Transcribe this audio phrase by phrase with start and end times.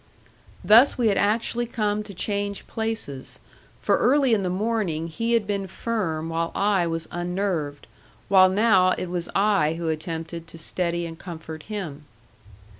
[0.65, 3.39] Thus we had actually come to change places;
[3.83, 7.85] for early in the morning he had been firm while I was unnerved,
[8.27, 12.05] while now it was I who attempted to steady and comfort him.